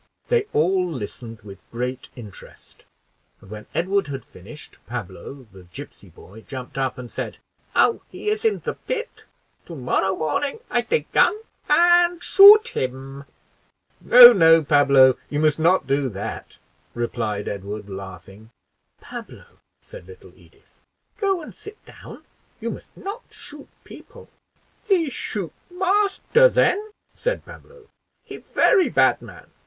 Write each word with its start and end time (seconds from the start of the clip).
They 0.29 0.47
all 0.51 0.89
listened 0.91 1.41
with 1.43 1.61
great 1.69 2.09
interest; 2.15 2.85
and 3.39 3.51
when 3.51 3.67
Edward 3.75 4.07
had 4.07 4.25
finished, 4.25 4.79
Pablo, 4.87 5.45
the 5.53 5.65
gipsy 5.71 6.09
boy, 6.09 6.41
jumped 6.47 6.75
up 6.75 6.97
and 6.97 7.11
said, 7.11 7.37
"Now 7.75 8.01
he 8.09 8.31
is 8.31 8.43
in 8.43 8.61
the 8.61 8.73
pit, 8.73 9.25
to 9.67 9.75
morrow 9.75 10.15
morning 10.15 10.59
I 10.71 10.81
take 10.81 11.11
gun 11.11 11.37
and 11.69 12.19
shoot 12.23 12.69
him." 12.69 13.25
"No, 13.99 14.33
no, 14.33 14.63
Pablo, 14.63 15.17
you 15.29 15.39
must 15.39 15.59
not 15.59 15.85
do 15.85 16.09
that," 16.09 16.57
replied 16.95 17.47
Edward, 17.47 17.87
laughing. 17.87 18.49
"Pablo," 19.01 19.45
said 19.83 20.07
little 20.07 20.33
Edith, 20.35 20.81
"go 21.19 21.43
and 21.43 21.53
sit 21.53 21.77
down; 21.85 22.23
you 22.59 22.71
must 22.71 22.89
not 22.97 23.21
shoot 23.29 23.67
people." 23.83 24.29
"He 24.87 25.11
shoot 25.11 25.53
master 25.69 26.49
then," 26.49 26.89
said 27.13 27.45
Pablo; 27.45 27.87
"he 28.23 28.37
very 28.37 28.89
bad 28.89 29.21
man." 29.21 29.51